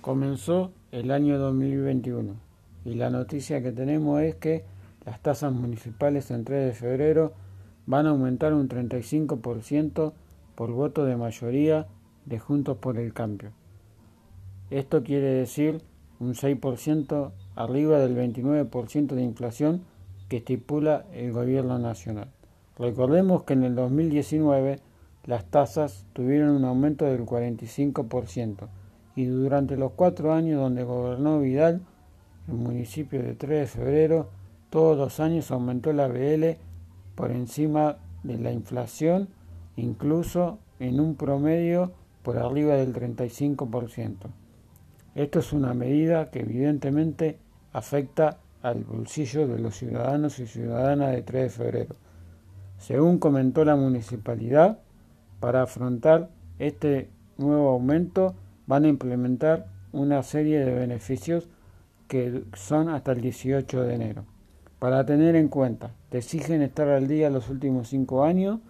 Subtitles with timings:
[0.00, 2.32] Comenzó el año 2021
[2.86, 4.64] y la noticia que tenemos es que
[5.04, 7.34] las tasas municipales en 3 de febrero
[7.84, 10.14] van a aumentar un 35%
[10.54, 11.86] por voto de mayoría
[12.24, 13.50] de Juntos por el Cambio.
[14.70, 15.82] Esto quiere decir
[16.18, 19.82] un 6% arriba del 29% de inflación
[20.30, 22.28] que estipula el gobierno nacional.
[22.78, 24.80] Recordemos que en el 2019
[25.26, 28.68] las tasas tuvieron un aumento del 45%
[29.16, 31.80] y durante los cuatro años donde gobernó Vidal,
[32.48, 34.28] el municipio de 3 de febrero,
[34.70, 36.56] todos los años aumentó la BL
[37.14, 39.28] por encima de la inflación,
[39.76, 41.92] incluso en un promedio
[42.22, 44.16] por arriba del 35%.
[45.14, 47.38] Esto es una medida que evidentemente
[47.72, 51.96] afecta al bolsillo de los ciudadanos y ciudadanas de 3 de febrero.
[52.78, 54.78] Según comentó la municipalidad,
[55.40, 57.08] para afrontar este
[57.38, 58.34] nuevo aumento
[58.70, 61.48] van a implementar una serie de beneficios
[62.06, 64.24] que son hasta el 18 de enero.
[64.78, 68.60] Para tener en cuenta, te exigen estar al día los últimos cinco años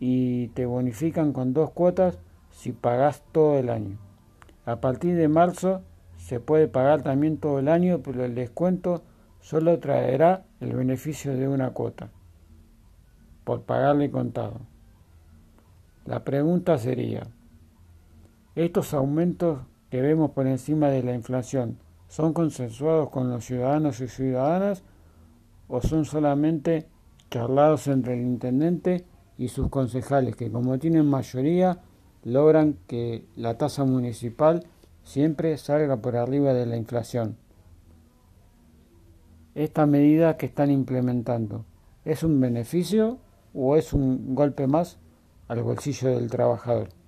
[0.00, 2.18] y te bonifican con dos cuotas
[2.50, 3.98] si pagas todo el año.
[4.64, 5.82] A partir de marzo
[6.16, 9.02] se puede pagar también todo el año, pero el descuento
[9.42, 12.08] solo traerá el beneficio de una cuota
[13.44, 14.62] por pagarle contado.
[16.06, 17.26] La pregunta sería,
[18.54, 24.08] ¿estos aumentos que vemos por encima de la inflación son consensuados con los ciudadanos y
[24.08, 24.82] ciudadanas
[25.68, 26.86] o son solamente
[27.30, 29.06] charlados entre el intendente
[29.38, 31.78] y sus concejales que como tienen mayoría
[32.24, 34.66] logran que la tasa municipal
[35.02, 37.36] siempre salga por arriba de la inflación?
[39.54, 41.64] Esta medida que están implementando,
[42.04, 43.18] ¿es un beneficio
[43.54, 44.98] o es un golpe más
[45.48, 47.01] al bolsillo del trabajador?